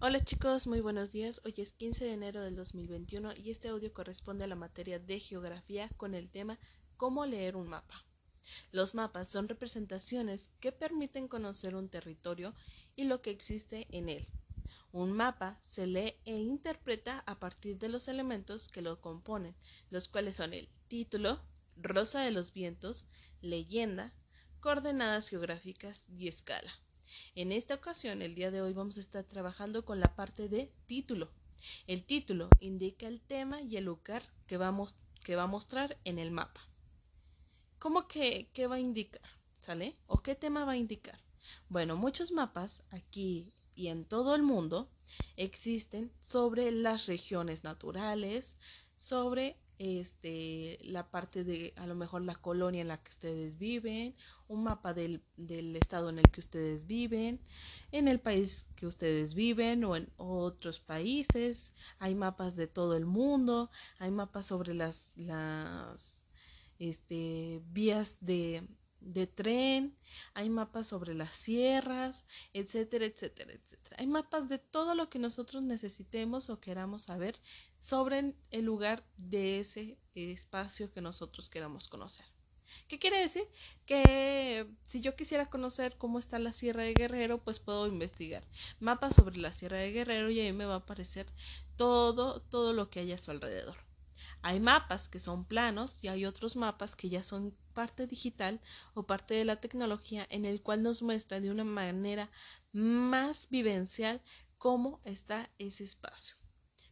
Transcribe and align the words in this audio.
Hola 0.00 0.24
chicos, 0.24 0.68
muy 0.68 0.80
buenos 0.80 1.10
días. 1.10 1.40
Hoy 1.44 1.54
es 1.56 1.72
15 1.72 2.04
de 2.04 2.12
enero 2.12 2.40
del 2.40 2.54
2021 2.54 3.32
y 3.34 3.50
este 3.50 3.66
audio 3.66 3.92
corresponde 3.92 4.44
a 4.44 4.46
la 4.46 4.54
materia 4.54 5.00
de 5.00 5.18
geografía 5.18 5.88
con 5.96 6.14
el 6.14 6.30
tema 6.30 6.56
cómo 6.96 7.26
leer 7.26 7.56
un 7.56 7.68
mapa. 7.68 8.06
Los 8.70 8.94
mapas 8.94 9.26
son 9.26 9.48
representaciones 9.48 10.52
que 10.60 10.70
permiten 10.70 11.26
conocer 11.26 11.74
un 11.74 11.88
territorio 11.88 12.54
y 12.94 13.04
lo 13.04 13.22
que 13.22 13.30
existe 13.30 13.88
en 13.90 14.08
él. 14.08 14.24
Un 14.92 15.10
mapa 15.10 15.58
se 15.62 15.88
lee 15.88 16.14
e 16.24 16.36
interpreta 16.36 17.24
a 17.26 17.40
partir 17.40 17.76
de 17.78 17.88
los 17.88 18.06
elementos 18.06 18.68
que 18.68 18.82
lo 18.82 19.00
componen, 19.00 19.56
los 19.90 20.08
cuales 20.08 20.36
son 20.36 20.54
el 20.54 20.68
título, 20.86 21.42
rosa 21.74 22.20
de 22.20 22.30
los 22.30 22.52
vientos, 22.52 23.08
leyenda, 23.40 24.14
coordenadas 24.60 25.28
geográficas 25.28 26.06
y 26.16 26.28
escala. 26.28 26.70
En 27.34 27.52
esta 27.52 27.74
ocasión, 27.74 28.22
el 28.22 28.34
día 28.34 28.50
de 28.50 28.62
hoy, 28.62 28.72
vamos 28.72 28.96
a 28.96 29.00
estar 29.00 29.24
trabajando 29.24 29.84
con 29.84 30.00
la 30.00 30.14
parte 30.14 30.48
de 30.48 30.72
título. 30.86 31.30
El 31.86 32.04
título 32.04 32.50
indica 32.60 33.06
el 33.06 33.20
tema 33.20 33.60
y 33.62 33.76
el 33.76 33.84
lugar 33.84 34.22
que, 34.46 34.58
que 35.24 35.36
va 35.36 35.42
a 35.42 35.46
mostrar 35.46 35.98
en 36.04 36.18
el 36.18 36.30
mapa. 36.30 36.60
¿Cómo 37.78 38.08
que 38.08 38.50
qué 38.52 38.66
va 38.66 38.76
a 38.76 38.80
indicar? 38.80 39.22
¿Sale? 39.60 39.94
¿O 40.06 40.22
qué 40.22 40.34
tema 40.34 40.64
va 40.64 40.72
a 40.72 40.76
indicar? 40.76 41.18
Bueno, 41.68 41.96
muchos 41.96 42.32
mapas 42.32 42.82
aquí 42.90 43.52
y 43.74 43.88
en 43.88 44.04
todo 44.04 44.34
el 44.34 44.42
mundo 44.42 44.88
existen 45.36 46.12
sobre 46.20 46.72
las 46.72 47.06
regiones 47.06 47.62
naturales, 47.62 48.56
sobre 48.96 49.56
este, 49.78 50.78
la 50.82 51.10
parte 51.10 51.44
de 51.44 51.72
a 51.76 51.86
lo 51.86 51.94
mejor 51.94 52.22
la 52.22 52.34
colonia 52.34 52.80
en 52.80 52.88
la 52.88 53.02
que 53.02 53.10
ustedes 53.10 53.58
viven, 53.58 54.14
un 54.48 54.64
mapa 54.64 54.92
del, 54.92 55.22
del, 55.36 55.76
estado 55.76 56.10
en 56.10 56.18
el 56.18 56.28
que 56.30 56.40
ustedes 56.40 56.86
viven, 56.86 57.40
en 57.92 58.08
el 58.08 58.20
país 58.20 58.66
que 58.76 58.86
ustedes 58.86 59.34
viven 59.34 59.84
o 59.84 59.96
en 59.96 60.10
otros 60.16 60.80
países, 60.80 61.74
hay 61.98 62.14
mapas 62.14 62.56
de 62.56 62.66
todo 62.66 62.96
el 62.96 63.06
mundo, 63.06 63.70
hay 63.98 64.10
mapas 64.10 64.46
sobre 64.46 64.74
las, 64.74 65.12
las 65.16 66.22
este, 66.78 67.62
vías 67.70 68.18
de, 68.20 68.66
de 69.00 69.26
tren, 69.26 69.96
hay 70.34 70.50
mapas 70.50 70.88
sobre 70.88 71.14
las 71.14 71.34
sierras, 71.34 72.26
etcétera, 72.52 73.04
etcétera, 73.06 73.52
etcétera. 73.52 73.96
Hay 73.98 74.06
mapas 74.06 74.48
de 74.48 74.58
todo 74.58 74.94
lo 74.94 75.08
que 75.10 75.18
nosotros 75.18 75.62
necesitemos 75.62 76.50
o 76.50 76.60
queramos 76.60 77.02
saber 77.02 77.38
sobre 77.78 78.34
el 78.50 78.64
lugar 78.64 79.04
de 79.16 79.60
ese 79.60 79.98
espacio 80.14 80.92
que 80.92 81.00
nosotros 81.00 81.48
queramos 81.48 81.88
conocer. 81.88 82.26
¿Qué 82.86 82.98
quiere 82.98 83.18
decir? 83.18 83.44
Que 83.86 84.66
si 84.82 85.00
yo 85.00 85.16
quisiera 85.16 85.48
conocer 85.48 85.96
cómo 85.96 86.18
está 86.18 86.38
la 86.38 86.52
Sierra 86.52 86.82
de 86.82 86.94
Guerrero, 86.94 87.42
pues 87.42 87.60
puedo 87.60 87.86
investigar 87.86 88.44
mapas 88.78 89.14
sobre 89.14 89.38
la 89.38 89.52
Sierra 89.52 89.78
de 89.78 89.92
Guerrero 89.92 90.30
y 90.30 90.40
ahí 90.40 90.52
me 90.52 90.66
va 90.66 90.74
a 90.74 90.78
aparecer 90.78 91.26
todo, 91.76 92.42
todo 92.42 92.72
lo 92.72 92.90
que 92.90 93.00
hay 93.00 93.12
a 93.12 93.18
su 93.18 93.30
alrededor. 93.30 93.87
Hay 94.42 94.60
mapas 94.60 95.08
que 95.08 95.20
son 95.20 95.44
planos 95.44 95.98
y 96.02 96.08
hay 96.08 96.24
otros 96.24 96.56
mapas 96.56 96.94
que 96.94 97.08
ya 97.08 97.22
son 97.22 97.56
parte 97.74 98.06
digital 98.06 98.60
o 98.94 99.04
parte 99.04 99.34
de 99.34 99.44
la 99.44 99.60
tecnología 99.60 100.26
en 100.30 100.44
el 100.44 100.62
cual 100.62 100.82
nos 100.82 101.02
muestra 101.02 101.40
de 101.40 101.50
una 101.50 101.64
manera 101.64 102.30
más 102.72 103.48
vivencial 103.50 104.22
cómo 104.58 105.00
está 105.04 105.50
ese 105.58 105.84
espacio. 105.84 106.36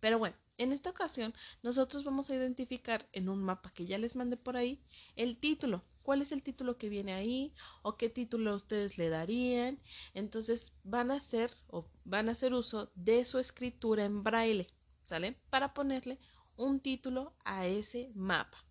Pero 0.00 0.18
bueno, 0.18 0.36
en 0.58 0.72
esta 0.72 0.90
ocasión 0.90 1.34
nosotros 1.62 2.04
vamos 2.04 2.28
a 2.28 2.34
identificar 2.34 3.08
en 3.12 3.28
un 3.28 3.42
mapa 3.42 3.70
que 3.72 3.86
ya 3.86 3.98
les 3.98 4.16
mandé 4.16 4.36
por 4.36 4.56
ahí 4.56 4.82
el 5.16 5.38
título. 5.38 5.82
¿Cuál 6.02 6.22
es 6.22 6.32
el 6.32 6.42
título 6.42 6.76
que 6.76 6.88
viene 6.88 7.12
ahí? 7.12 7.54
¿O 7.82 7.96
qué 7.96 8.08
título 8.08 8.54
ustedes 8.54 8.98
le 8.98 9.10
darían? 9.10 9.78
Entonces 10.14 10.74
van 10.82 11.10
a 11.10 11.16
hacer 11.16 11.54
o 11.68 11.86
van 12.04 12.28
a 12.28 12.32
hacer 12.32 12.52
uso 12.54 12.90
de 12.94 13.24
su 13.24 13.38
escritura 13.38 14.04
en 14.04 14.22
braille, 14.22 14.66
¿sale? 15.04 15.36
Para 15.50 15.72
ponerle 15.74 16.18
un 16.60 16.80
título 16.80 17.32
a 17.44 17.66
ese 17.66 18.10
mapa. 18.14 18.64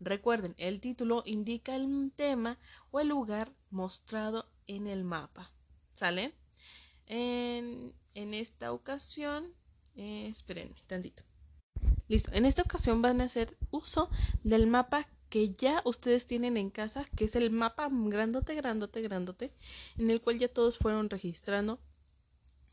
Recuerden, 0.00 0.54
el 0.58 0.80
título 0.80 1.22
indica 1.24 1.76
el 1.76 2.12
tema 2.14 2.58
o 2.90 3.00
el 3.00 3.08
lugar 3.08 3.52
mostrado 3.70 4.46
en 4.66 4.86
el 4.86 5.04
mapa. 5.04 5.52
¿Sale? 5.92 6.34
En, 7.06 7.94
en 8.14 8.34
esta 8.34 8.72
ocasión, 8.72 9.54
eh, 9.96 10.28
esperen 10.28 10.74
tantito. 10.86 11.22
Listo, 12.08 12.32
en 12.32 12.44
esta 12.44 12.62
ocasión 12.62 13.00
van 13.02 13.20
a 13.20 13.24
hacer 13.24 13.56
uso 13.70 14.10
del 14.42 14.66
mapa 14.66 15.08
que 15.28 15.54
ya 15.54 15.80
ustedes 15.84 16.26
tienen 16.26 16.56
en 16.56 16.70
casa, 16.70 17.04
que 17.16 17.24
es 17.26 17.36
el 17.36 17.50
mapa 17.50 17.88
grandote, 17.90 18.54
grandote, 18.56 19.00
grandote, 19.02 19.52
en 19.96 20.10
el 20.10 20.20
cual 20.20 20.38
ya 20.38 20.48
todos 20.48 20.76
fueron 20.76 21.08
registrando 21.08 21.78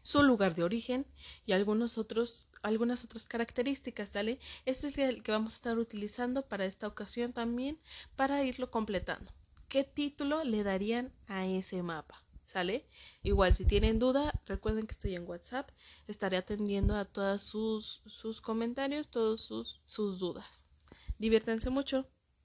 su 0.08 0.24
lugar 0.24 0.56
de 0.56 0.64
origen 0.64 1.06
y 1.46 1.52
algunos 1.52 1.98
otros, 1.98 2.48
algunas 2.62 3.04
otras 3.04 3.26
características, 3.26 4.12
¿sale? 4.12 4.40
Este 4.64 4.88
es 4.88 4.98
el 4.98 5.22
que 5.22 5.34
vamos 5.34 5.54
a 5.54 5.58
estar 5.58 5.78
utilizando 5.78 6.48
para 6.48 6.64
esta 6.64 6.88
ocasión 6.88 7.34
también 7.34 7.78
para 8.16 8.42
irlo 8.46 8.72
completando. 8.72 9.34
¿Qué 9.68 9.84
título 9.84 10.46
le 10.46 10.64
darían 10.64 11.12
a 11.28 11.46
ese 11.46 11.84
mapa? 11.84 12.24
¿Sale? 12.46 12.88
Igual, 13.22 13.54
si 13.54 13.66
tienen 13.66 14.00
duda, 14.00 14.42
recuerden 14.46 14.88
que 14.88 14.94
estoy 14.94 15.14
en 15.14 15.28
WhatsApp. 15.28 15.70
Estaré 16.08 16.38
atendiendo 16.38 16.96
a 16.96 17.04
todos 17.04 17.44
sus, 17.44 18.02
sus 18.06 18.40
comentarios, 18.40 19.10
todos 19.10 19.42
sus, 19.42 19.82
sus 19.84 20.20
dudas. 20.20 20.64
Diviértanse 21.20 21.70
mucho. 21.70 22.08